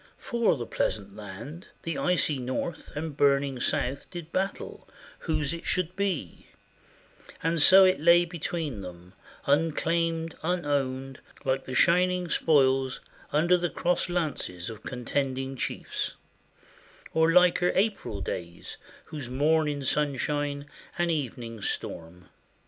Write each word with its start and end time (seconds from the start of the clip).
For 0.17 0.57
the 0.57 0.65
pleasant 0.65 1.15
land 1.15 1.67
The 1.83 1.95
icy 1.95 2.39
North 2.39 2.91
and 2.95 3.15
burning 3.15 3.59
South 3.59 4.09
did 4.09 4.31
battle 4.31 4.89
Whose 5.19 5.53
it 5.53 5.63
should 5.67 5.95
be; 5.95 6.47
and 7.43 7.61
so 7.61 7.85
it 7.85 7.99
lay 7.99 8.25
between 8.25 8.81
them 8.81 9.13
Unclaimed, 9.45 10.35
unowned, 10.41 11.19
like 11.45 11.65
the 11.65 11.75
shining 11.75 12.29
spoils 12.29 12.99
Under 13.31 13.69
crossed 13.69 14.09
lances 14.09 14.71
of 14.71 14.81
contending 14.81 15.55
chiefs; 15.55 16.15
Or 17.13 17.31
liker 17.31 17.71
April 17.75 18.21
days 18.21 18.77
whose 19.05 19.29
morn 19.29 19.67
in 19.67 19.83
sunshine 19.83 20.65
And 20.97 21.11
evening 21.11 21.61
storm. 21.61 22.25